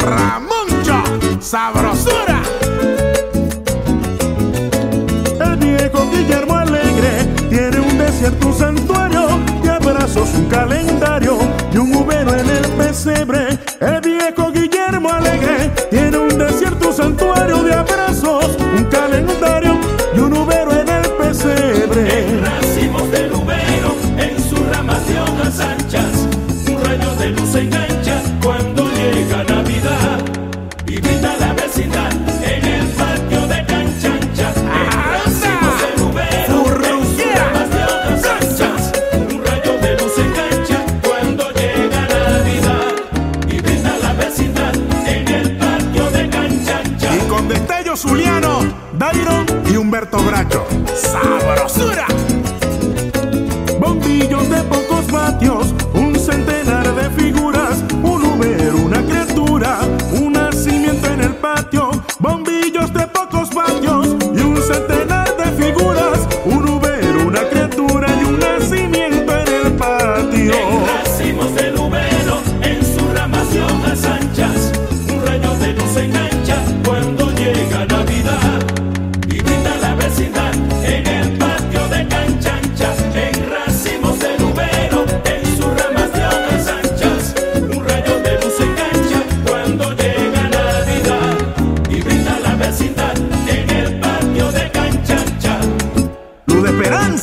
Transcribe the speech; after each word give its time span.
Ramoncho, 0.00 1.02
sabrosura. 1.40 2.42
El 5.40 5.56
viejo 5.56 6.10
Guillermo 6.10 6.56
Alegre 6.56 7.24
tiene 7.48 7.80
un 7.80 7.98
desierto, 7.98 8.48
un 8.48 8.54
santuario 8.54 9.28
de 9.62 9.70
abrazos, 9.70 10.28
un 10.34 10.44
calendario 10.46 11.38
y 11.72 11.78
un 11.78 11.94
ubero 11.94 12.34
en 12.34 12.50
el 12.50 12.68
pesebre. 12.72 13.58
El 13.80 14.00
viejo 14.02 14.50
Zuliano, 48.28 48.60
Dairon 48.92 49.46
y 49.70 49.76
Humberto 49.76 50.18
Bracho. 50.18 50.66
Sabrosura. 50.94 52.06
Bombillos 53.80 54.50
de 54.50 54.62
pocos 54.64 55.10
vatios, 55.10 55.74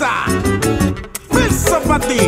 salsa. 0.00 0.24
Para 1.86 2.06
ti. 2.06 2.20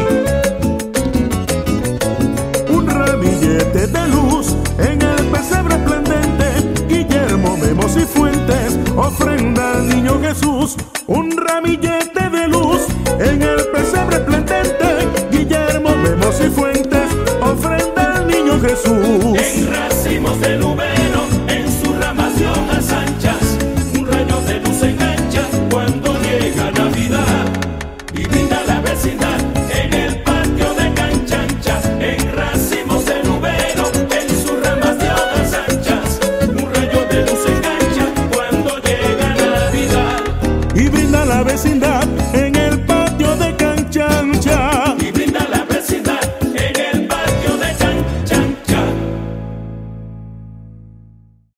Un 2.68 2.86
ramillete 2.88 3.86
de 3.86 4.08
luz 4.08 4.56
en 4.78 5.00
el 5.00 5.26
pesebre 5.26 5.76
esplendente. 5.76 6.46
Guillermo 6.88 7.56
Memos 7.56 7.96
y 7.96 8.00
Fuentes 8.00 8.78
ofrenda 8.96 9.72
al 9.74 9.88
niño 9.88 10.20
Jesús. 10.20 10.76
Un 11.06 11.36
ramillete 11.36 12.28
de 12.30 12.48
luz 12.48 12.80
en 13.20 13.42
el 13.42 13.60
pesebre 13.72 14.16
esplendente. 14.16 15.08
Guillermo 15.30 15.90
Memos 15.96 16.40
y 16.40 16.50
Fuentes 16.50 17.08
ofrenda 17.40 18.16
al 18.16 18.26
niño 18.26 18.60
Jesús. 18.60 19.38
En 19.38 19.72
racimos 19.72 20.40
de 20.40 20.58
luz. 20.58 20.71